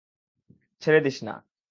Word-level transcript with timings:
ছেড়ে 0.81 0.99
দিস 1.01 1.17
না! 1.23 1.35